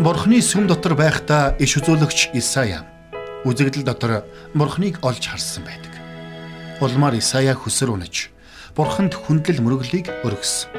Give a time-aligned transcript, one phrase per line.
[0.00, 2.88] Бурхны сүм дотор байхдаа иш үзүүлэгч Исая
[3.44, 4.24] үзэгдэл дотор
[4.56, 5.92] Бурхныг олж харсан байдаг.
[6.80, 8.32] Улмаар Исая хүсэр унаж
[8.72, 10.72] Бурханд хүндлэл мөрөглийг өргөсөн.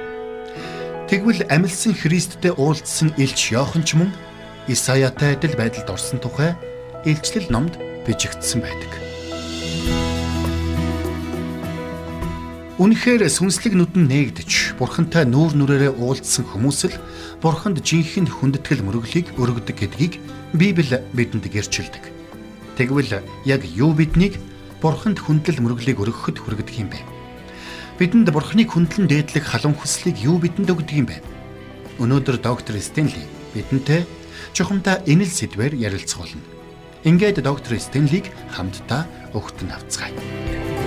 [1.05, 4.09] Тэгвэл амилсан Христтэй уулзсан Илч Йохан ч мөн
[4.65, 6.57] Исаятай адил байдалд орсон тухай
[7.05, 7.77] илчлэл номд
[8.09, 9.10] бичигдсэн байдаг.
[12.81, 16.97] Үнэхээр сүнслэг нүдэн нээгдэж бурхантай нүүр нүрээрээ уулзсан хүмүүс л
[17.37, 20.17] бурханд жинхэнэ хүндэтгэл мөрөглийг өргөдөг гэдгийг
[20.57, 22.09] Библи бидэнд гэрчилдэг.
[22.81, 24.41] Тэгвэл яг юу биднийг
[24.81, 27.05] бурханд хүндлэл мөрөглийг өргөхөд хүргэдэг юм бэ?
[28.01, 31.21] Бидэнд бурханыг хүндлэн дээдлэх халуун хүслийг юу бидэнд өгдөг юм бэ?
[32.01, 34.09] Өнөөдөр доктор Стенли бидэнтэй
[34.57, 36.41] чухамдаа энэ л сэдвээр ярилцах болно.
[37.05, 39.05] Ингээд доктор Стенлиг хамтдаа
[39.37, 40.80] өгтөн авцгаая.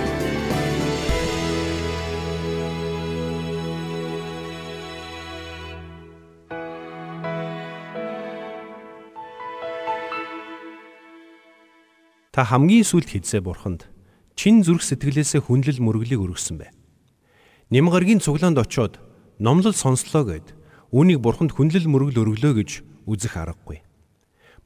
[12.35, 13.87] Та хамгийн сүүлд хийдсэ бурханд
[14.35, 16.75] чин зүрх сэтгэлээсээ хүнлэл мөрөглийг өргөсөн бай.
[17.71, 18.99] Нямгаргийн цуглаанд очоод
[19.39, 20.51] номлол сонслоо гэд
[20.91, 22.69] үүнийг бурханд хүнлэл мөрөгл өргөлөө гэж
[23.07, 23.79] үзэх аргагүй.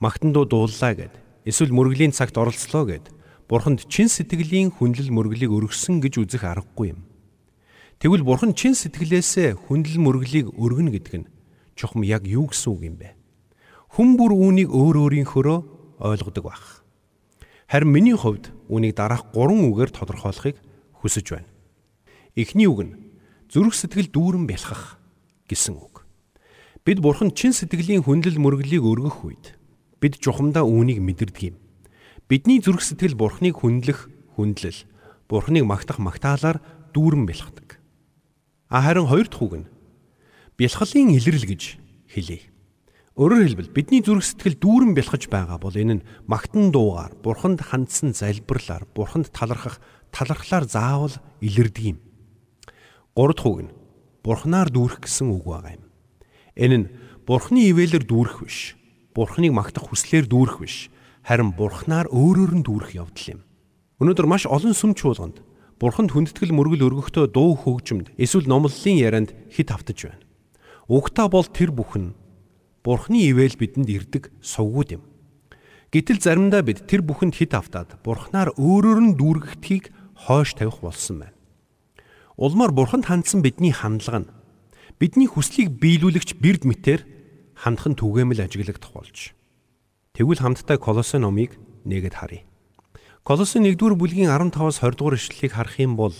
[0.01, 1.13] Магтандуу дууллаа гэд
[1.45, 3.13] эсвэл мөрөглийн цагт оролцлоо гэд
[3.45, 7.05] бурханд чин сэтгэлийн хүнлэл мөрөглийг өргөсөн гэж үзэх аргагүй юм.
[8.01, 11.29] Тэгвэл бурхан чин сэтгэлээсээ хүнлэл мөрөглийг өргөнө гэдэг нь
[11.77, 13.13] чухам яг юу гэсэн үг юм бэ?
[13.93, 15.59] Хүн бүр үүнийг өөр өөрийнхөөрөө
[16.01, 16.79] ойлгодог байх.
[17.69, 20.57] Харин миний хувьд үүнийг дараах гурван үгээр тодорхойлохыг
[21.05, 21.49] хүсэж байна.
[22.33, 22.97] Эхний үг нь
[23.45, 24.97] зүрх сэтгэл дүүрэн бэлхах
[25.45, 26.01] гэсэн үг.
[26.81, 29.53] Бид бурхан чин сэтгэлийн хүнлэл мөрөглийг өргөх үед
[30.01, 31.61] бид жухамдаа үүнийг мэдэрдэг юм.
[32.25, 34.89] Бидний зүрх сэтгэл бурханыг хүндлэх хүндлэл,
[35.29, 36.57] бурханыг магтах магтаалаар
[36.97, 37.77] дүүрэн бэлхдэг.
[38.73, 39.69] А харин хоёр дахь үг нь
[40.57, 41.77] бэлхлын илрэл гэж
[42.09, 42.49] хэлье.
[43.19, 48.15] Өөрөөр хэлбэл бидний зүрх сэтгэл дүүрэн бэлхэж байгаа бол энэ нь магтан дуугаар, бурханд хандсан
[48.15, 49.83] залбирлаар, бурханд талархах
[50.15, 51.11] талархлаар заавал
[51.43, 51.99] илэрдэг юм.
[53.11, 53.75] Гурав дахь үг нь
[54.23, 55.83] бурхнаар дүүрэх гэсэн үг байгаа юм.
[56.55, 56.89] Энэ нь
[57.27, 58.79] бурхны ивэлэр дүүрэх биш.
[59.11, 60.87] Бурхныг магтах хүслээр дүүрэх биш.
[61.27, 63.43] Харин бурхнаар өөрөөр нь дүүрэх явдал юм.
[63.99, 65.43] Өнөөдөр маш олон сүм чуулганд
[65.75, 70.23] бурханд хүндэтгэл мөргөл өргөхдөө дуу хөгжимд эсвэл номлолын ярианд хит автаж байна.
[70.87, 72.15] Угтаа бол тэр бүхэн
[72.89, 75.03] Бурхны ивэл бидэнд ирдэг сувгууд юм.
[75.93, 79.93] Гэтэл заримдаа бид тэр бүхэнд хит автаад Бурхнаар өөрөөр нь дүүргэгдхийг
[80.25, 81.37] хойш тавих болсон байна.
[82.33, 84.31] Улмаар Бурханд хандсан бидний хандлага нь
[84.97, 87.05] бидний хүслийг биелүүлэгч бэрд мэтэр
[87.53, 89.37] хандхан түгээмэл ажиглагдах болж.
[90.17, 92.41] Тэгвэл хамтдаа Колосын номыг нэгэд харъя.
[93.21, 96.17] Колосын 1-р бүлгийн 15-аас 20 дугаар ишлэлийг харах юм бол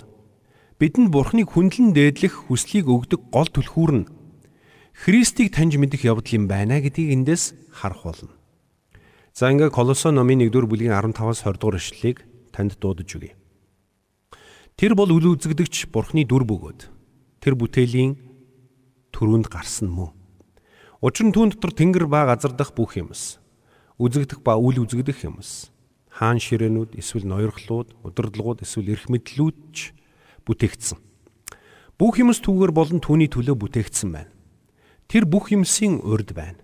[0.78, 4.19] бидэнд Бурхныг хүндлэн дээдлэх хүслийг өгдөг гол түлхүүр нь
[5.00, 8.36] Христийг таньж мэдэх явдал юм байна гэдгийг эндээс харах болно.
[9.32, 13.32] За ингээ Колосон номын 1-р бүлгийн 15-аас 20 дугаар ишлэлийг танд дуудаж өгье.
[14.76, 16.92] Тэр бол үл үзэгдэгч Бурхны дүр бөгөөд
[17.40, 18.20] тэр бүтээлийн
[19.16, 20.12] төрөнд гарсан мөн.
[21.00, 23.40] Учир нь түүн дотор тэнгэр ба газар дах бүх юмс,
[24.04, 25.72] үзэгдэх ба үл үзэгдэх юмс,
[26.12, 29.96] хаан ширээнүүд эсвэл ноёрхлууд, удирдлагууд эсвэл эрх мэдлүүд ч
[30.44, 31.00] бүтээгдсэн.
[31.96, 34.31] Бүх юмс түүгээр болон түүний төлөө бүтээгдсэн байна.
[35.09, 36.62] Тэр бүх юмсийн урд байна.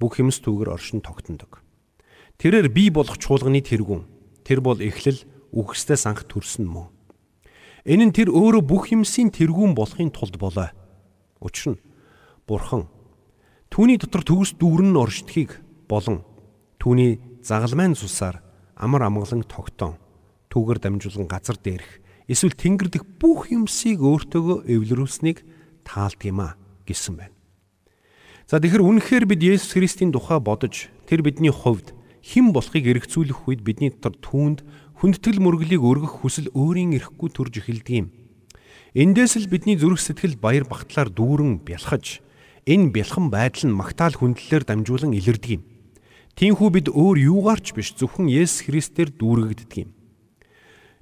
[0.00, 1.60] Бүх юмс түүгээр оршин тогтнодог.
[2.40, 4.08] Тэрээр бий болох чуулганы тэргүүн.
[4.40, 6.88] Тэр бол эхлэл үхсдээ санх төрсөн мөн.
[7.84, 10.72] Энэ нь тэр өөрөө бүх юмсийн тэргүүн болохын тулд болоо.
[11.44, 11.82] Учир нь
[12.48, 12.88] Бурхан
[13.68, 15.60] түүний дотор төгс дүүрэн оршдгийг
[15.92, 16.24] болон
[16.80, 18.40] түүний загалмайн цусаар
[18.80, 20.00] амар амгалан тогтоон
[20.48, 22.00] түүгээр дамжуулан газар дээрх
[22.32, 25.44] эсвэл тэнгэр дэх бүх юмсыг өөртөөгөө эвлэрүүлсэнийг
[25.84, 26.56] таалдгиймаа
[26.88, 27.37] гэсэн байна.
[28.48, 31.92] За тэгэхээр үнэхээр бид Есүс Христийн тухай бодож тэр бидний хувьд
[32.24, 34.64] хэн болохыг эргцүүлэх үед бидний дотор түүнд
[35.04, 38.08] хүндэтгэл мөрөглийг өргөх хүсэл өөрийн эрэхгүй төрж эхэлдэг юм.
[38.96, 42.24] Эндээс л бидний зүрх сэтгэл баяр багтлаар дүүрэн бялхаж
[42.64, 45.62] энэ бялхан байдал нь магтаал хүндлэлээр дамжуулан илэрдэг юм.
[46.32, 49.92] Тиймээс бид өөр юугаарч биш зөвхөн Есүс Христээр дүүргэгддэг юм.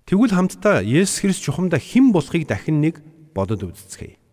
[0.03, 2.99] Тэгвэл хамтдаа Есүс Христ чухамдаа хэн болохыг дахин нэг
[3.39, 4.26] бодод үзцгээе.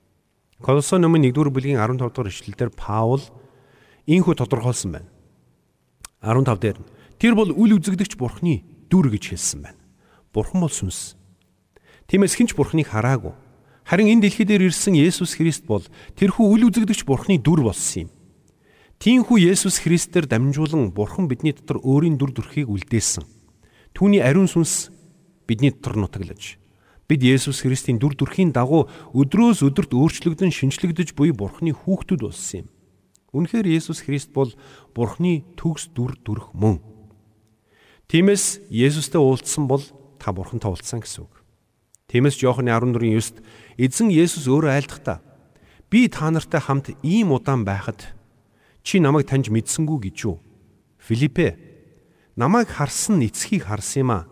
[0.64, 3.20] Колосон номын 1-р бүлгийн 15 дугаар ишлэлдэр Паул
[4.08, 5.12] ийхүү тодорхойлсон байна.
[6.24, 6.88] 15 дээр нь
[7.20, 9.84] тэр бол үл үзэгдэгч бурхны дүр гэж хэлсэн байна.
[10.32, 11.20] Бурхан бол сүнс.
[12.08, 13.36] Тиймээс хинч бурхныг хараагүй.
[13.84, 15.84] Харин энэ дэлхий дээр ирсэн Есүс Христ бол
[16.16, 18.10] тэрхүү үл үзэгдэгч бурхны дүр болсон юм.
[19.04, 23.28] Тиймээс Есүс Христээр дамжуулан бурхан бидний дотор өөрийн дүр төрхийг үлдээсэн.
[23.92, 24.88] Түүний ариун сүнс
[25.44, 26.63] бидний дотор нутаглаж
[27.14, 32.68] Бид Есүс Христийн дүр төрхийн дагуу өдрөөс өдөрт өөрчлөгдөн шинчлэгдэж буй Бурхны хүүхдүүд болсон юм.
[33.38, 34.50] Үнэхээр Есүс Христ бол
[34.98, 36.82] Бурхны төгс дүр дүрх мөн.
[38.10, 39.86] Тиймээс Есүстэй уулзсан бол
[40.18, 41.38] та Бурхантай уулзсан гэсэн үг.
[42.10, 43.46] Тиймээс Иохны 14:9-д
[43.78, 45.22] эзэн Есүс өөрөө айлдахдаа
[45.94, 48.10] би та нартай хамт ийм удаан байхад
[48.82, 50.42] чи намайг таньж мэдсэнгүү гэж юу?
[50.98, 51.62] Филиппе
[52.34, 54.26] намайг харсан эцгийг харсан юм а.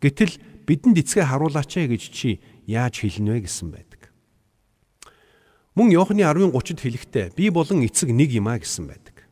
[0.00, 4.12] Гэтэл бидэнд эцгээ харуулаач ээ гэж чи яаж хэлнэ вэ гэсэн байдаг.
[5.74, 9.24] Мөн Иохны 10:30-д хэлэхдээ би болон эцэг нэг юм а гэсэн байдаг.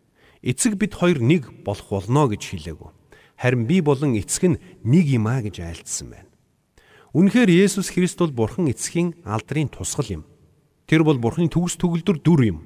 [0.42, 2.90] Эцэг бид хоёр нэг болох болно гэж хэлээгүү.
[3.36, 6.30] Харин би болон эцэг нь нэг юм а гэж айлдсан байна.
[7.12, 10.24] Үнэхээр Есүс Христ бол Бурхан эцгийн алдрын тусгал юм.
[10.88, 12.58] Тэр бол Бурханы төгс төгөлдөр дүр юм.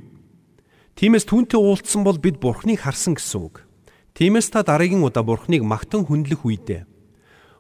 [0.94, 3.66] Тиймээс түүнтэй уулзсан бол бид Бурханыг харсан гэсэн үг.
[4.14, 6.94] Тиймээс та дараагийн удаа Бурханыг магтан хүндлэх үедээ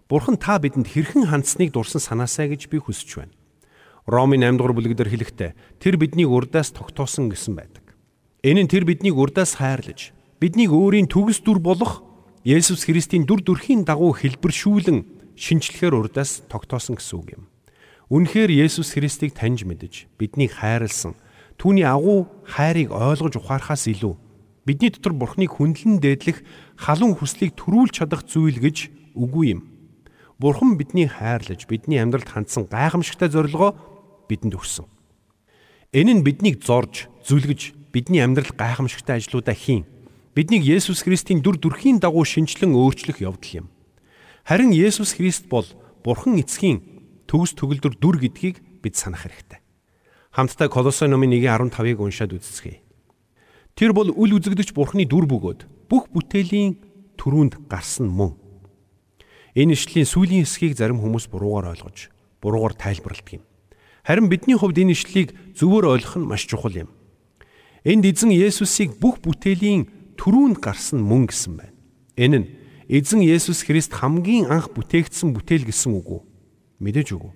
[0.08, 3.32] Бурхан та бидэнд хэрхэн хандсныг дурсан санаасаа гэж би хүсэж байна.
[4.04, 7.96] Ромын 8 дугаар бүлэгдэр хэлэхдээ тэр биднийг урдаас тогтоосон гэсэн байдаг.
[8.44, 10.12] Энэ нь тэр биднийг урдаас хайрлаж
[10.44, 12.04] биднийг өөрийн төгс дүр болох
[12.44, 15.08] Есүс Христийн дүр төрхийн дагуу хэлбэршүүлэн
[15.40, 17.48] шинчлэхээр урдаас тогтоосон гэсэн үг юм.
[18.12, 21.16] Үнэхээр Есүс Христийг таньж мэдэж биднийг хайрлсан
[21.56, 24.20] түүний агуу хайрыг ойлгож ухаарахаас илүү
[24.68, 26.44] бидний дотор Бурхныг хүндлэн дээдлэх
[26.76, 29.73] халуун хүслийг төрүүлж чадах зүйл гэж үгүй юм.
[30.38, 33.78] Бурхан биднийг хайрлаж бидний амьдралд хандсан гайхамшигтай зорилгоо
[34.26, 34.86] бидэнд өгсөн.
[35.94, 39.86] Энэ нь биднийг зорж, зүлгэж, бидний амьдрал гайхамшигтай ажлуудаа хийн.
[40.34, 43.66] Биднийг Есүс Христийн дүр төрхийн дагуу шинчлэн өөрчлөх явдал юм.
[44.42, 45.66] Харин Есүс Христ бол
[46.02, 46.82] Бурхан эцгийн
[47.30, 49.62] төгс төгөлдөр дүр гэдгийг бид санах хэрэгтэй.
[50.34, 52.82] Хамтдаа Колосой номын 1:15-ыг уншаад үзцгээе.
[53.78, 56.74] Тэр бол үл үзэгдэж Бурханы дүр бөгөөд бүх бүтээлийн
[57.14, 58.43] төрөнд гарсан мөн.
[59.54, 62.10] Энэ ишлийн сүүлийн хэсгийг зарим хүмүүс буруугаар ойлгож,
[62.42, 63.42] буруугаар тайлбарладаг юм.
[64.02, 66.90] Харин бидний хувьд энэ ишлийг зөвөр ойлгох нь маш чухал юм.
[67.86, 71.74] Энд эзэн Есүсийг бүх бүтээлийн түрүүнд гарсан мөн гэсэн байна.
[72.18, 72.48] Энэ нь
[72.90, 76.22] эзэн Есүс Христ хамгийн анх бүтээгдсэн бүтээл гэсэн үг үү?
[76.82, 77.32] Мэдээж үгүй.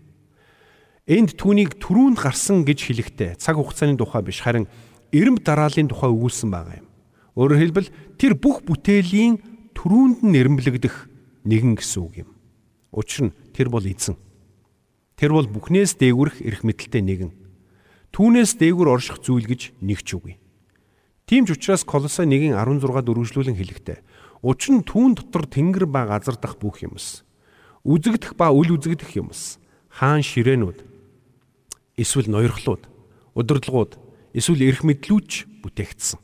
[1.08, 4.68] Энд түүнийг түрүүнд гарсан гэж хэлэхдээ цаг хугацааны тухай биш харин
[5.08, 6.88] эрэмб дараалын тухай өгүүлсэн байгаа юм.
[7.32, 7.88] Өөрөөр хэлбэл
[8.20, 9.40] тэр бүх бүтээлийн
[9.72, 11.07] түрүүнд нь эрэмблэгдэх
[11.48, 12.30] нэгэн гэсэн үг юм.
[12.92, 14.20] Учир нь тэр бол эзэн.
[15.16, 17.32] Тэр бол бүхнээс дээгүрх эрх мэдэлтэй нэгэн.
[18.12, 20.36] Түүнээс дээгүр орших зүйл гэж нэг ч үгүй.
[21.24, 23.98] Тийм ч учраас Колосой 1:16 дөрвөлжлүүлэн хэлэхдээ
[24.44, 27.26] учир нь түүн дотор тэнгэр ба газар дах бүх юмс
[27.84, 29.58] үзэгдэх ба үл үзэгдэх юмс
[29.92, 30.78] хаан ширээнүүд
[32.00, 32.84] эсвэл ноёрхлууд
[33.34, 33.96] удирдлагууд
[34.34, 36.18] эсвэл эрх мэдлүүч бүтээгдсэн.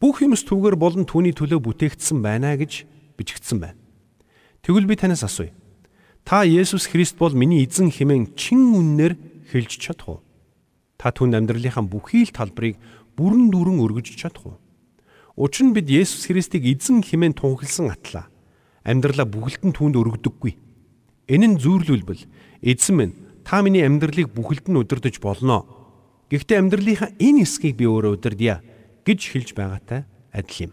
[0.00, 2.84] Бүх юмс түгээр болон түүний төлөө бүтээгдсэн байна гэж
[3.16, 3.78] бичигдсэн байна.
[4.66, 5.54] Тэгвэл би танаас асууя.
[6.26, 9.14] Та Есүс Христ бол миний эзэн хэмээн чин үннээр
[9.54, 10.20] хэлж чадах уу?
[10.98, 12.74] Та түн амьдралынхаа бүхий л талбарыг
[13.14, 14.58] бүрэн дүүрэн өргөж чадах уу?
[15.38, 18.26] Учир нь бид Есүс Христийг эзэн хэмээн тунхилсан атлаа.
[18.82, 20.58] Амьдралаа бүхэлдэн түүнд өргөдөггүй.
[21.30, 22.26] Энэ нь зүйрлүүлбэл
[22.66, 23.14] эзэн минь
[23.46, 25.62] та миний амьдралыг бүхэлдэн удирдах болно.
[26.26, 28.66] Гэхдээ амьдралынхаа энэ хэсгийг би өөрөө удирдъя
[29.06, 30.72] гэж хэлж байгаатай адил юм.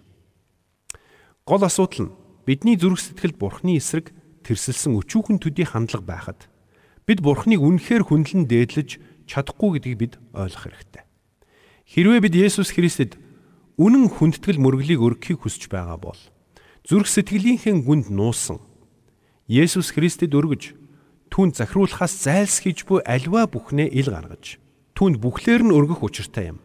[1.46, 4.12] Гол асуудал нь бидний зүрх сэтгэлд Бурхны эсрэг
[4.44, 6.40] тэрсэлсэн өчүүхэн төдий хандлага байхад
[7.08, 11.04] бид Бурхныг үнэхээр хүндлэн дээдлэж чадахгүй гэдгийг бид ойлгох хэрэгтэй.
[11.88, 13.16] Хэрвээ бид Есүс Христэд
[13.80, 16.20] үнэн хүндэтгэл мөрөглийг өргөхийг хүсэж байгаа бол
[16.84, 18.60] зүрх сэтгэлийнхээ гүнд нуусан
[19.48, 20.76] Есүс Христэд өргөж
[21.32, 24.60] түүнд захируулахаас зайлсхийж буй альва бүхнээ ил гаргаж
[24.94, 26.60] түүнд бүхлээр нь өргөх учиртай юм.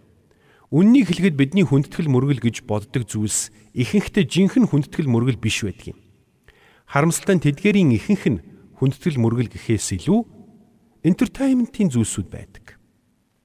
[0.69, 5.99] Үннийг хэлэхэд бидний хүндэтгэл мөргөл гэж боддог зүйлс ихэнхдээ жинхэнэ хүндэтгэл мөргөл биш байдаг юм.
[6.85, 8.45] Харамсалтай нь тэдгэрийн ихэнх нь
[8.77, 10.21] хүндэтгэл мөргөл гэхээс илүү
[11.09, 12.77] entertainment-ийн зүйлсүүд байдаг.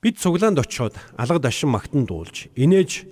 [0.03, 3.07] Бид цуглаанд очиод алга дашин магтан дуулж, инээж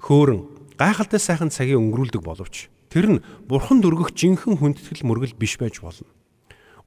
[0.00, 5.84] хөөрөн гайхалтай сайхан цагийг өнгөрүүлдэг боловч тэр нь бурхан дөргөх жинхэнэ хүндэтгэл мөргөл биш байж
[5.84, 6.08] болно.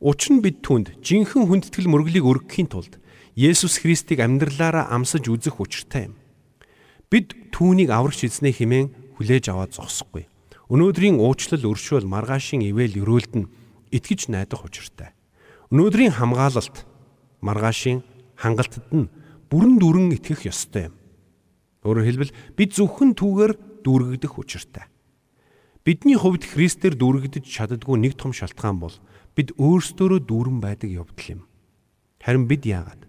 [0.02, 2.98] Учир нь бид түнд жинхэнэ хүндэтгэл мөргөлийг өргөхийн тулд
[3.38, 6.18] Есүс Христийг амьдралаараа амсаж үзэх учиртай юм.
[7.14, 8.90] Бид түүнийг аврагч эзнээ химэн
[9.22, 10.26] хүлээж аваад зогсохгүй.
[10.74, 13.50] Өнөөдрийн уучлал өршөөл маргаашийн ивэл өрөөлд нь
[13.94, 15.14] итгэж найдах учиртай.
[15.70, 16.90] Өнөөдрийн хамгаалалт
[17.46, 18.02] маргаашийн
[18.34, 19.14] хангалтад нь
[19.46, 20.98] бүрэн дүрэн итгэх ёстой юм.
[21.86, 24.90] Өөрөөр хэлбэл бид зөвхөн түүгээр дүүргэгдэх учиртай.
[25.86, 28.98] Бидний хувьд Христээр дүүргэгдэж чаддгүй нэг том шалтгаан бол
[29.38, 31.42] бид өөрсдөө дүүрэн байдаг явдал юм.
[32.26, 33.06] Харин бид яагаад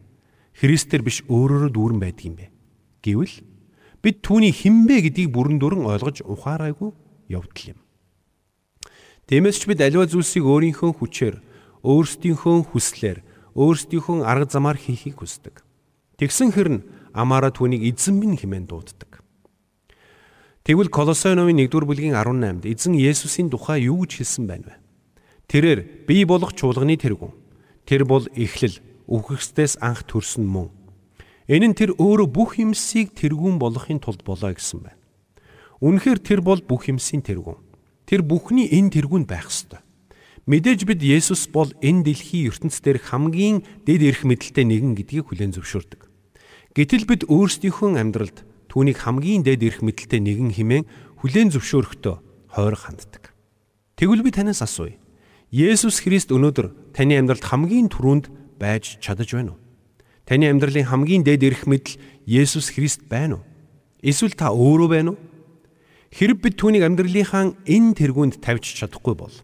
[0.60, 2.52] Христээр биш өөрөөрөө дүүрэн байдаг юм бэ?
[3.00, 3.53] Гэвэл
[4.04, 6.92] бид түүний хинбэ гэдгийг бүрэн дүрэн ойлгож ухаараагүй
[7.32, 7.80] явдал юм.
[9.24, 11.40] Тиймээс ч бид аливаа зүйлсийг өөрийнхөө хүчээр,
[11.80, 13.24] өөрсдийнхөө хүслээр,
[13.56, 15.64] өөрсдийнхөө арга замаар хийхийг хүсдэг.
[16.20, 16.84] Тэгсэн хэрн
[17.16, 19.24] амаараа түүнийг эзэн минь хэмээн дууддаг.
[20.68, 24.74] Тэгвэл Колосой номын 1-р бүлгийн 18-д эзэн Есүсийн тухай юу гэж хэлсэн байна вэ?
[25.48, 27.32] Тэрээр бий болох чуулганы тэргүүн.
[27.88, 30.72] Тэр бол эхлэл үхэгсдээс анх төрсөн мөн.
[31.44, 35.00] Энэ нь тэр өөрөө бүх юмсыг тэргүүн болохын тулд болоо гэсэн байна.
[35.84, 37.60] Үнэхээр тэр бол бүх юмсийн тэргүүн.
[38.08, 39.84] Тэр бүхний энэ тэргүүнд байх ёстой.
[40.48, 45.56] Мэдээж бид Есүс бол энэ дэлхийн ертөнц дээр хамгийн дэд эрх мэдэлтэй нэгэн гэдгийг хүлээн
[45.56, 46.00] зөвшөөрдөг.
[46.76, 50.84] Гэтэл бид өөрсдийнхөө амьдралд түүнийг хамгийн дээд эрх мэдэлтэй нэгэн хэмээн
[51.20, 52.16] хүлээн зөвшөөрөхдөө
[52.56, 53.32] хойрог ханддаг.
[53.96, 55.00] Тэгвэл би танаас асууя.
[55.48, 59.63] Есүс Христ өнөөдөр таны амьдралд хамгийн түрүүнд байж чадаж байна уу?
[60.24, 63.44] Таны амьдралын хамгийн дээд эрх мэдэл Есүс Христ байна уу?
[64.00, 65.18] Эсвэл та өөрөө байна уу?
[66.12, 69.34] Хэрэг бид түүнийг амьдралынхаа энэ тэргуунд тавьж чадахгүй бол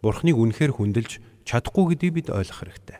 [0.00, 2.98] Бурхныг үнэхээр хүндэлж чадахгүй гэдгийг бид ойлгох хэрэгтэй.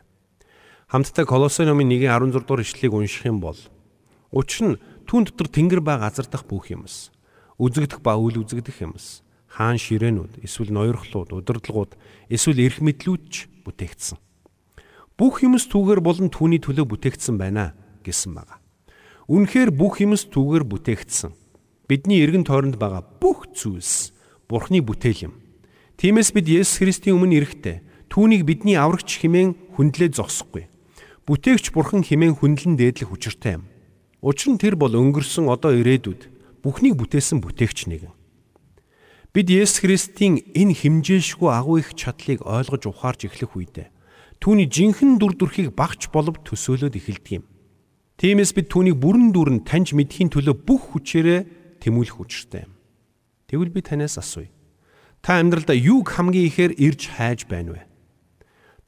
[0.91, 3.57] Хамтдаа Колосой номын 1:16 дугаар ишлэлийг унших юм бол
[4.31, 7.11] учир нь Түүн дотор тэнгэр ба газар дах бүх юмс,
[7.59, 9.21] үзэгдэх ба үл үзэгдэх юмс,
[9.51, 11.99] хаан ширээнүүд, эсвэл ноёрхлууд, удирдлагууд,
[12.31, 14.17] эсвэл эрх мэдлүүдч бүтээгдсэн.
[15.13, 18.57] Бүх юмс түүгээр болон түүний төлөө бүтээгдсэн байна гэсэн байна.
[19.29, 21.29] Үнэхээр бүх юмс түүгээр бүтээгдсэн.
[21.85, 24.09] Бидний эргэн тойронд байгаа бүх зүйлс
[24.49, 25.33] Бурхны бүтээл юм.
[26.01, 30.65] Тиймээс бид Есүс Христийн өмнө эрэхтэй түүнийг бидний аврагч хэмээн хүндлээ зогсохгүй.
[31.29, 33.69] Бүтээгч Бурхан хэмээн хүндлэн дээдлэх учиртай юм.
[34.17, 38.13] Учир нь тэр бол өнгөрсөн одоо ирээдүйд бүхнийг бүтээсэн бүтээгч нэгэн.
[39.29, 43.93] Бид Есүс Христийн энэ химжээшгүй агуу их чадлыг ойлгож ухаарж эхлэх үедээ
[44.43, 47.47] түүний жинхэнэ дүр төрхийг багч болов төсөөлөд эхэлдэг юм.
[48.19, 52.75] Тиймээс бид түүнийг бүрэн дүүрэн таньж мэдхийн төлөө бүх хүчээрээ тэмүүлэх учиртай юм.
[53.47, 54.51] Тэгвэл би танаас асууя.
[55.23, 57.87] Та амьдралдаа юуг хамгийн ихээр ирж хайж байна вэ?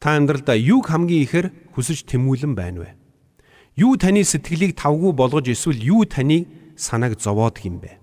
[0.04, 2.90] Та амьдралдаа юуг хамгийн ихээр хүсэж тэмүүлэн байна вэ?
[3.80, 7.96] Юу таны сэтгэлийг тавгүй болгож эсвэл юу таны санааг зовоод юм бэ?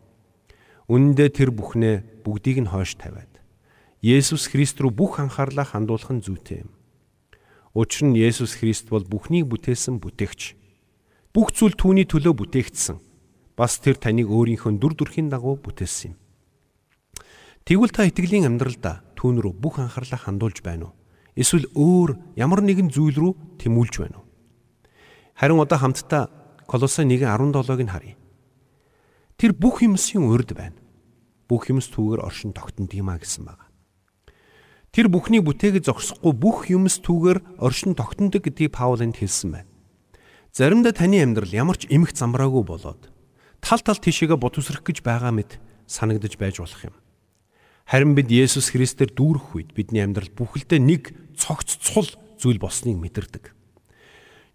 [0.89, 3.29] Үнэндээ тэр бүхнээ бүгдийг нь хойш тавиад
[4.01, 6.73] Есүс Христ рүү бүх анхаарлаа хандуулах нь зүйтэй юм.
[7.73, 10.61] Учир нь Есүс Христ бол бүхнийг бүтээсэн бүтээгч.
[11.33, 13.01] Бүх зүйл түүний төлөө бүтээгдсэн.
[13.57, 16.17] Бас тэр таныг өөрийнхөө дүр төрхийн дагуу бүтээсэн юм.
[17.65, 20.97] Тэгвэл та итгэлийн амьдралдаа түүн рүү бүх анхаарлаа хандуулж байна уу?
[21.33, 24.29] Эсвэл өөр ямар нэгэн зүйл рүү тэмүүлж байна уу?
[25.33, 26.29] Харин одоо хамтдаа
[26.69, 28.17] Колосой 1:17-ыг нь харъя.
[29.41, 30.77] Тэр бүх юмсын урд байна.
[31.49, 33.72] Бүх юмс түүгээр оршин тогтнонд юма гэсэн байна.
[34.93, 39.71] Тэр бүхний бүтээгээ зогсохгүй бүх юмс түүгээр оршин тогтнодог гэдгийг Паул энд хэлсэн байна.
[40.53, 43.09] Заримдаа таны амьдрал ямар ч эмх замраагүй болоод
[43.65, 45.57] тал тал тишээгээ ботвсрэх гэж байгаа мэт
[45.89, 46.93] санагдаж байж болох юм.
[47.89, 53.49] Харин бид Есүс Христээр дүүрэх үед бидний амьдрал бүхэлдээ нэг цогц цул зүйл болсныг мэдэрдэг.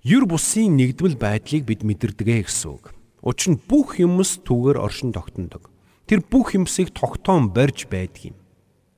[0.06, 2.94] Юр бусын нэгдмэл байдлыг бид мэдэрдэгэ гэсэн үг.
[3.26, 5.74] Учир нь бүх юмс түүгээр оршин тогтнодог.
[6.06, 8.38] Тэр бүх юмсыг тогтоон барьж байдаг юм.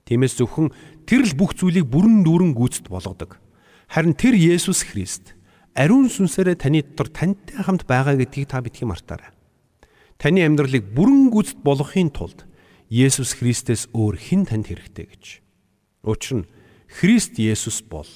[0.10, 0.74] Тиймээс зөвхөн
[1.10, 3.42] тэр л бүх зүйлийг бүрэн дүүрэн гүйцэд болгодог.
[3.90, 5.34] Харин тэр Есүс Христ
[5.74, 9.34] ариун сүнсээрээ таны дотор тантай хамт байгаа гэдгийг та битгий мартаарай.
[10.22, 12.46] Таны амьдралыг бүрэн гүйцэд болгохын тулд
[12.94, 15.24] Есүс Христээс өөр хэн танд хэрэгтэй гэж.
[16.06, 16.50] Учир нь
[16.86, 18.10] Христ Есүс бол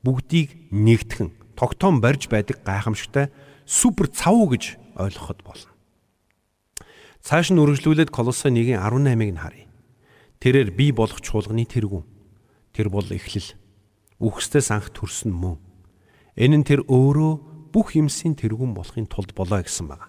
[0.00, 3.28] бүгдийг нэгтгэн тогтоом барьж байдаг гайхамшигтай
[3.68, 5.72] супер цав гэж ойлгоход болно.
[7.20, 9.68] Цааш нь үргэлжлүүлээд Колосой 1:18-ыг нь харъя.
[10.40, 12.17] Тэрээр бий болох чуулганы тэргүүн.
[12.78, 13.58] Тэр бол эхлэл.
[14.22, 15.58] Үхсдээс анх төрсөн мөн.
[16.38, 20.06] Энэ нь тэр өөрөө бүх юмсийн тэргүүн болохын тулд болоо гэсэн байна.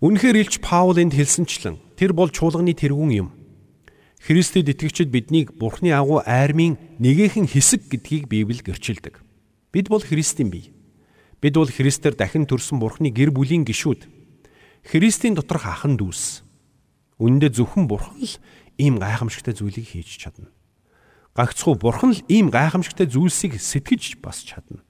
[0.00, 3.28] Үнэхээр Илч Паул энд хэлсэнчлэн тэр бол чуулганы тэргүүн юм.
[4.24, 9.20] Христэд итгэгчид биднийг Бурхны агуу айрмын нэгэн хэсэг гэдгийг Библи гэрчилдэг.
[9.68, 10.72] Бид бол Христийн бие.
[11.44, 14.08] Бид бол Христээр дахин төрсэн Бурхны гэр бүлийн гишүүд.
[14.80, 16.40] Христийн доторх ахан дүүс.
[17.20, 18.40] Үндэ зөвхөн Бурхан л
[18.80, 20.48] ийм гайхамшигтай зүйлийг хийж чадна.
[21.34, 24.86] Гагцхүү Бурхан л ийм гайхамшигтай зүйлсийг сэтгэж бас чадна.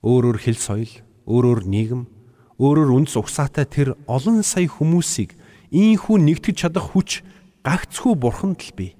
[0.00, 0.88] Өөрөөр хэл соёл,
[1.28, 2.08] өөрөөр нийгэм,
[2.56, 5.36] өөрөөр үндэс угсаатай тэр олон сая хүмүүсийг
[5.68, 7.20] ийхүү нэгтгэж чадах хүч
[7.68, 8.96] гагцхүү Бурханд л бий.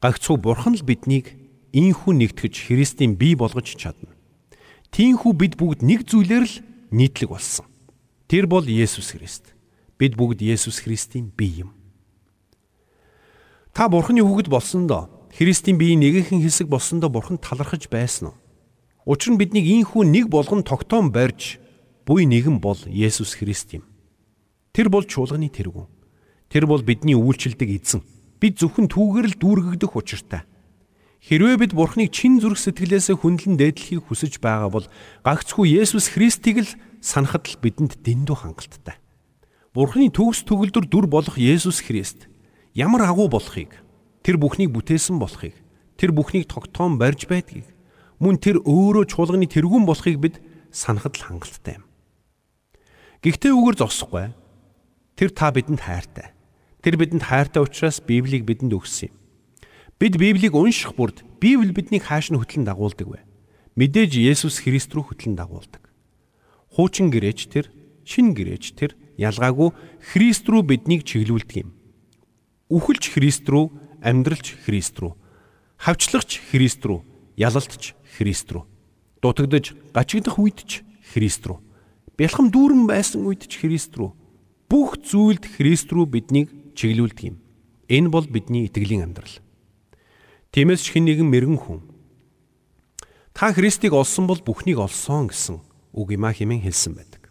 [0.00, 1.36] Гагцхүү Бурхан л биднийг
[1.76, 4.16] ийхүү нэгтгэж Христийн бие болгож чадна.
[4.96, 6.54] Тийхүү бид бүгд нэг зүйлээр л
[6.88, 7.68] нийтлэг болсон.
[8.32, 9.52] Тэр бол Есүс Христ.
[10.00, 11.76] Бид бүгд Есүс Христийн бие юм.
[13.76, 18.40] Та Бурхны хүүхэд болсондоо Христийн биеийн нэгэн хэсэг болсондоо Бурхан талархаж байсан уу?
[19.04, 21.60] Учир нь биднийг ийхүү нэг болгон тогтоом барьж
[22.08, 23.84] буй нэгэн бол Есүс Христ юм.
[24.72, 25.92] Тэр бол чуулганы тэргүүн.
[26.48, 28.00] Тэр бол бидний үйлчлдэг эзэн.
[28.40, 30.48] Бид зөвхөн түүгээр л дүүргэгдэх учиртай.
[31.20, 34.88] Хэрвээ бид Бурхныг чин зүрх сэтгэлээсээ хүндлэн дээдлэхийг хүсэж байгаа бол
[35.20, 36.70] гагцхүү Есүс Христийг л
[37.04, 38.96] санахад л бидэнд дэндүү хангалттай.
[39.76, 42.24] Бурхны төгс төгөлдөр дүр болох Есүс Христ
[42.72, 43.84] ямар агуу болохыг,
[44.26, 45.54] тэр бүхнийг бүтээсэн болохыг,
[45.94, 47.70] тэр бүхнийг тогтоон барьж байдгийг,
[48.18, 50.42] мөн тэр өөрөө чуулганы тэргүүн болохыг бид
[50.74, 51.86] санахад л хангалттай юм.
[53.22, 54.34] Гэхдээ үгээр зогсохгүй.
[55.14, 56.34] Тэр та бидэнд хайртай.
[56.82, 59.16] Тэр бидэнд хайртай учраас Библийг бидэнд өгсөн юм.
[59.96, 63.20] Бид Библийг унших бүрд Библи биднийг хааш нь хөтлөн дагуулдаг вэ?
[63.80, 65.88] Мэдээж Есүс Христ рүү хөтлөн дагуулдаг.
[66.76, 67.72] Хуучин гэрээч тэр,
[68.04, 69.72] шин гэрээч тэр ялгаагүй
[70.12, 71.72] Христ рүү биднийг чиглүүлдэг юм.
[72.68, 73.72] Үхэлж Христ рүү,
[74.06, 75.12] амьдралч Христ рүү,
[75.82, 77.02] хавчлагч Христ рүү,
[77.34, 78.62] ялалтч Христ рүү.
[79.18, 81.58] Дутагдж, гачигдах үед ч Христ рүү.
[82.14, 84.14] Бэлхам дүүрэн байсан үед ч Христ рүү.
[84.70, 87.36] Бүх зүйлд Христ рүү биднийг чиглүүлдэг юм.
[87.90, 89.42] Энэ бол бидний итгэлийн амьдрал.
[90.54, 91.80] Тиймээс хэн нэгэн мэрэгэн хүн
[93.36, 95.60] та Христийг олсон бол бүхнийг олсон гэсэн
[95.92, 97.28] үг юм а хэмээн хэлсэн байдаг.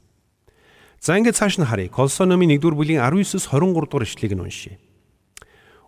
[1.02, 1.90] За ингээд цааш нь харъя.
[1.90, 4.78] Колосон номын 1-р бүлгийн 19-с 23 дугаар ишлэгийг нь уншъя.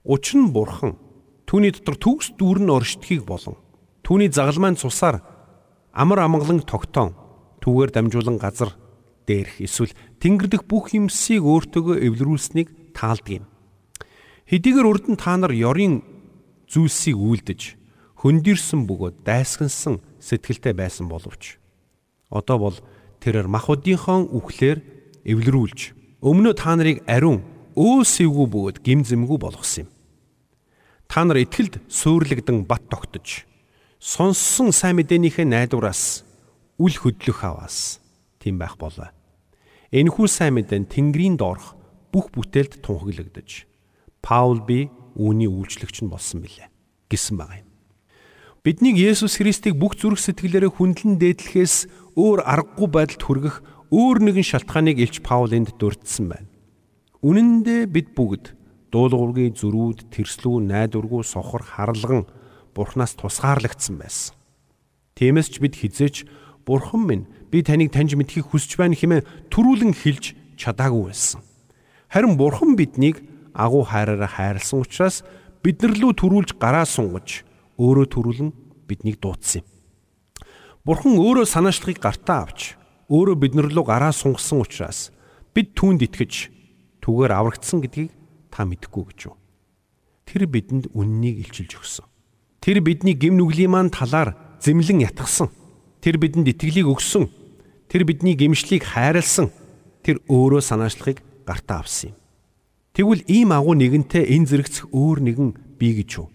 [0.08, 0.96] Учир нь бурхан
[1.44, 3.60] түүний дотор төгс дүүрэн оршдгийг болон
[4.08, 5.20] түүний загалмайн цусаар
[5.92, 7.12] амар амгалан тогтоон
[7.60, 8.72] түүгээр дамжуулан газар
[9.28, 9.92] дээрх эсвэл
[10.24, 13.46] тэнгэр дэх бүх юмсыг өөртөөгөө эвлэрүүлсэнийг таалдаг юм.
[14.48, 16.00] Хэдийгээр урд нь та нар ёрийн
[16.72, 17.76] зүйлсийг үйлдэж
[18.24, 21.60] хөндөрсөн бөгөөд дайсгансан сэтгэлтэй байсан боловч
[22.32, 22.78] одоо бол
[23.20, 24.80] тэрээр махуудынхон үхлээр
[25.28, 25.80] эвлэрүүлж
[26.24, 27.44] өмнө та нарыг ариун
[27.76, 29.97] өөсөвгүй бөгөөд гимзэмгүй болгосон юм.
[31.08, 33.48] Та нар итгэлд суйрлагдсан бат тогтож
[34.00, 36.28] сонссон сайн мэдээнийхээ найдвараас
[36.78, 38.00] үл хөдлөх аваас
[38.38, 39.10] тийм байх болоо.
[39.92, 41.74] Энэхүү сайн мэдэн Тэнгэрийн доорх
[42.12, 43.66] бүх бүтээлд тунхаглагдаж
[44.22, 46.68] Паул би үүний үйлчлэгч нь болсон билээ
[47.08, 47.72] гэсэн байгаа юм.
[48.68, 51.88] Биднийг Есүс Христийг бүх зүрх сэтгэлээрээ хүндлэн дээдлэхээс
[52.20, 53.56] өөр аргагүй байдалд хүргэх
[53.96, 56.52] өөр нэгэн шалтгааныг Илч Паул энд дурдсан байна.
[57.24, 58.57] Үнэн дээр бид бүгд
[58.92, 62.26] дуулуургийн зөрүүд, тэрслүү, найдваргүй, сохор, харлаган
[62.76, 64.36] Бурханаас тусгаарлагдсан байсан.
[65.18, 66.30] Тиймээс ч бид хизээч
[66.68, 71.42] Бурхан минь би таныг таньж мэдхийг хүсэж байна хэмээн төрүүлэн хэлж чадаагүй байсан.
[72.12, 73.24] Харин Бурхан биднийг
[73.58, 75.24] агуу хайраараа хайрлсан учраас
[75.64, 77.44] биднэр лүү төрүүлж гараа сунгаж
[77.82, 78.52] өөрөө төрүүлэн
[78.88, 79.68] биднийг дуудсан юм.
[80.86, 82.78] Бурхан өөрөө санаачлахыг гартаа авч
[83.10, 85.12] өөрөө биднэр лүү гараа сунгасан учраас
[85.56, 86.52] бид түүнд итгэж
[87.04, 88.12] түгээр аврагдсан гэдгийг
[88.58, 89.38] та мэдэхгүй гэж юу.
[90.26, 92.06] Тэр бидэнд үннийг илчилж өгсөн.
[92.58, 94.34] Тэр бидний гим нүглийн маань талаар
[94.66, 95.54] зэмлэн ятгсан.
[96.02, 97.30] Тэр бидэнд итгэлийг өгсөн.
[97.86, 99.54] Тэр бидний гимшлийг хайрлсан.
[100.02, 102.18] Тэр өөрөө санаачлахыг гартаа авсан юм.
[102.98, 106.34] Тэгвэл ийм агуу нэгэнтэй энэ зэрэгцэх өөр нэгэн бий гэж юу?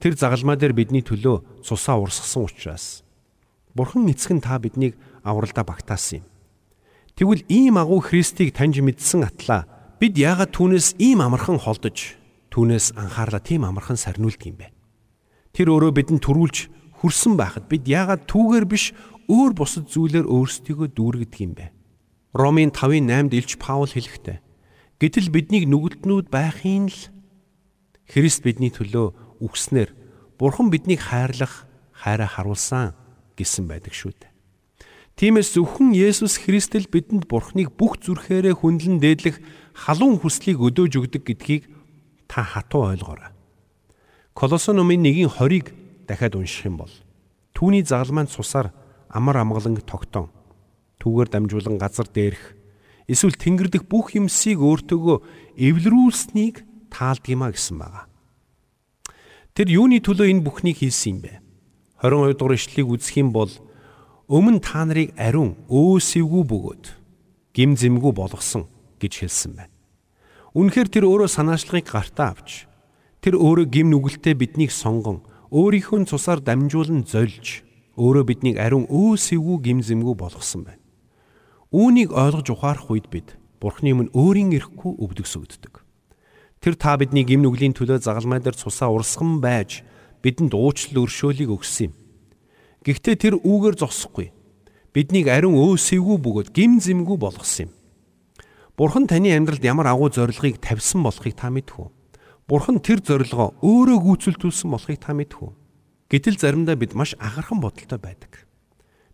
[0.00, 3.04] Тэр загалмаа дээр бидний төлөө цусаа урсгасан учраас
[3.76, 6.26] Бурхан эцэг нь та биднийг авралдаа багтаасан юм.
[7.16, 9.68] Тэгвэл ийм агуу Христийг таньж мэдсэн атлаа
[10.02, 12.18] бид яагаад түүнээс ийм амархан холдож
[12.50, 14.74] түүнээс анхаарлаа тийм амархан сарниулдаг юм бэ?
[15.54, 16.58] Тэр өөрөө бидэнд төрүүлж
[16.98, 18.90] хүрсэн байхад бид яагаад түүгээр биш
[19.30, 21.70] өөр бусад зүйлээр өөрсдийгөө дүүргэдэг юм бэ?
[22.34, 24.42] Ромын 5:8-д Илч Паул хэлэхдээ
[25.02, 26.98] Гэтэл биднийг нүгэлтнүүд байхын л
[28.06, 29.90] Христ бидний төлөө үгснээр
[30.38, 32.94] Бурхан биднийг хайрлах хайраа харуулсан
[33.38, 34.30] гэсэн байдаг шүү дээ.
[35.18, 39.42] Тиймээс зөвхөн Есүс Христэл бидэнд Бурханыг бүх зүрхээрээ хүндлэн дээдлэх
[39.74, 41.64] халуун хүслийг өдөөж өгдөг гэдгийг
[42.28, 43.32] та хатуу ойлгоорой.
[44.32, 45.72] Колосон номын 1:20-ыг
[46.08, 46.92] дахиад унших юм бол
[47.52, 48.72] түүний загалмайн цусаар
[49.08, 50.32] амар амгалан тогтоон
[51.00, 52.56] түүгээр дамжуулан газар дээрх
[53.08, 55.18] эсвэл тэнгэр дэх бүх юмсыг өөртөөгөө
[55.56, 58.04] эвлэрүүлсэнийг таалдгиймаа гэсэн байгаа.
[59.52, 61.32] Тэр юуны төлөө энэ бүхнийг хийсэн юм бэ?
[62.00, 63.52] 22 дугаар ишлэлийг үзэх юм бол
[64.32, 66.84] өмнө та нарыг ариун өөсөвгүй бөгөөд
[67.52, 68.64] гим зэмгүй болгосон
[69.02, 69.74] гэж хэлсэн байна.
[70.54, 72.70] Үнэхээр тэр өөрөө санаачлагыг гартаа авч
[73.18, 77.66] тэр өөрөө гим нүгэлтэд биднийг сонгон өөрийнхөө цусаар дамжуулан зольж
[77.98, 80.82] өөрөө биднийг ариун өөсөвгүй гим зэмгүй болгосон байна.
[81.72, 85.86] Үүнийг ойлгож ухаарах үед бид Бурхны өмнө өөрийн эрэхгүй өвдөгсөгддөг.
[86.60, 89.86] Тэр та бидний гим нүглийн төлөө загалмай дээр цусаа урсган байж
[90.20, 91.92] бидэнд уучлал өршөөлийг өгсөн юм.
[92.82, 94.34] Гэхдээ тэр үүгээр зогсохгүй.
[94.90, 97.72] Биднийг ариун өөсөвгүй бөгөөд гим зэмгүй болгосон юм.
[98.76, 101.92] Бурхан таны амьдралд ямар агуу зорилгыг тавьсан болохыг та мэдхүү.
[102.48, 105.52] Бурхан тэр зорилгоо өөрөө гүйцэлдүүлсэн болохыг та мэдхүү.
[106.08, 108.48] Гэтэл заримдаа бид маш агархан бодолтой байдаг.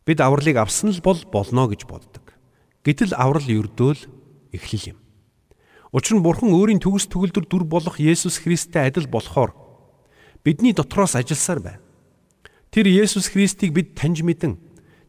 [0.07, 2.39] Бид авралыг авсан л бол болно гэж боддог.
[2.87, 3.99] Гэтэл аврал ердөөл
[4.55, 4.99] эхлэл юм.
[5.91, 9.59] Учир нь Бурхан өөрийн төгс төгөлдөр дүр болох Есүс Христтэй адил болохоор
[10.47, 11.83] бидний дотроос ажилласаар байна.
[12.71, 14.55] Тэр Есүс Христийг бид таньж мэдэн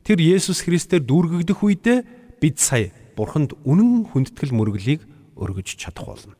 [0.01, 1.99] тэр Есүс Христээр дүүргэгдэх үедээ
[2.41, 5.03] бид сая Бурханд үнэн хүндэтгэл мөрөглийг
[5.35, 6.39] өргөж чадах болно.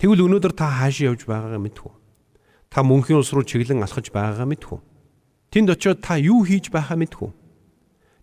[0.00, 1.92] Тэгвэл өнөөдөр та хаашаа явж байгаагаа мэдв?
[2.72, 4.80] Та мөнхийн улс руу чиглэн алхаж байгаагаа мэдв?
[5.52, 7.28] Тэнд очиод та юу хийж байхаа мэдв?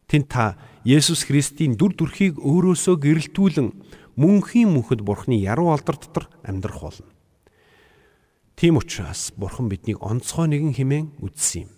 [0.10, 3.70] Тэнд та Есүс Христийн дүр төрхийг өөрөөсөө гэрэлтүүлэн
[4.18, 7.14] мөнхийн мөнхөд Бурхны яруу алдар дотор амьдрах болно.
[8.58, 11.72] Тийм учраас Бурхан биднийг онцгой нэгэн хэмээн үзсэн юм.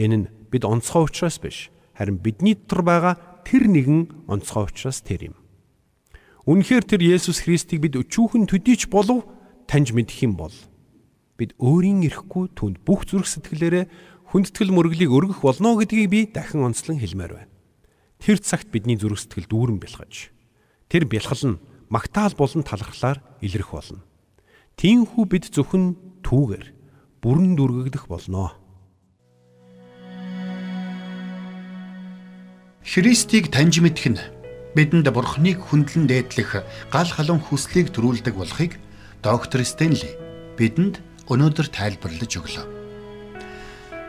[0.00, 3.14] Энэ нь бид онцгой учраас биш, харин бидний дотор байгаа
[3.48, 5.36] тэр нэгэн онцгой учраас тэр юм.
[6.44, 9.24] Үнэхээр тэр Есүс Христийг бид өчүүхэн төдийч болов
[9.64, 10.52] таньж мэдэх юм бол
[11.40, 13.88] бид өөрийн эрэхгүй түнд бүх зүрх сэтгэлээрээ
[14.36, 17.52] хүндэтгэл мөрөглийг өргөх болно гэдгийг би дахин онцлон хэлмээр байна.
[18.20, 20.14] Тэр цагт бидний зүрх сэтгэл дүүрэн бэлгэж
[20.92, 24.04] тэр бэлхал нь магтаал болон талархлаар илрэх болно.
[24.76, 26.66] Тиймээс бид зөвхөн түүгээр
[27.24, 28.52] бүрэн дүргэгдэх болно.
[32.88, 34.20] Христийг таньж мэдэх нь
[34.72, 38.80] бидэнд Бурхныг хүндлэн дээдлэх гал халуун хүслийг төрүүлдэг болохыг
[39.20, 40.16] доктор Стенли
[40.56, 40.96] бидэнд
[41.28, 42.64] өнөөдөр тайлбарлаж өглөө.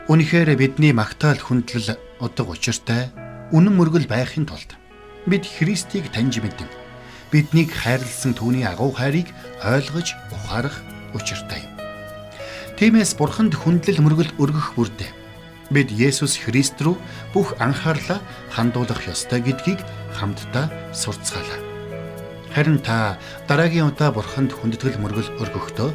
[0.08, 3.12] Үнэхээр бидний магтаал хүндлэл удаг учиртай
[3.52, 4.72] үнэн мөргөл байхын тулд
[5.28, 6.72] бид Христийг таньж мэдэн
[7.28, 9.28] биднийг хайрлсан түүний агуу хайрыг
[9.60, 10.80] ойлгож ухаарах
[11.12, 11.76] учиртай юм.
[12.80, 15.19] Тиймээс Бурханд хүндлэл мөргөл өргөх бүрдээ
[15.70, 16.98] бид Есүс Христ рүү
[17.32, 18.18] бүх анхаарлаа
[18.50, 19.78] хандуулах ёстой гэдгийг
[20.18, 21.62] хамтдаа сурцгаалаа.
[22.50, 25.90] Харин та дараагийн удаа Бурханд хүндэтгэл мөргөл өргөхдөө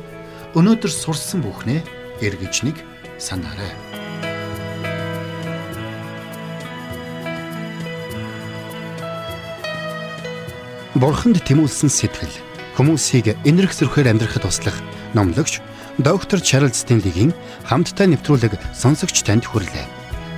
[0.55, 1.83] өнөөдөр сурсан бүхнээ
[2.23, 2.79] эргэж нэг
[3.19, 3.75] санаарай.
[10.95, 12.31] Бурханд тэмүүлсэн сэтгэл
[12.79, 14.79] хүмүүсийг энэрх зөрхөөр амьдрахад туслах
[15.11, 15.59] номлогч
[15.97, 17.31] доктор Чарлз Стенлигийн
[17.63, 19.87] хамттай нэвтрүүлэг сонсогч танд хүрлээ.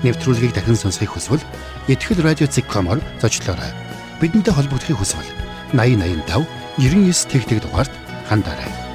[0.06, 1.41] Нэвтрүүлгийг дахин сонсохыг хүсвэл
[1.89, 3.74] ихтгэл радиоцик.com-оор зочлоорой.
[4.22, 5.26] Бидэнтэй холбогдохыг хүсвэл
[5.74, 6.46] 8085
[6.78, 7.93] 99 тэгтэг дугаард
[8.30, 8.87] хандаарай.